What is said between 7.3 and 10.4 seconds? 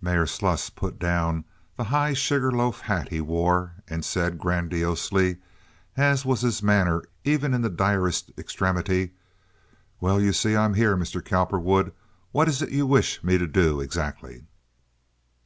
in the direst extremity: "Well, you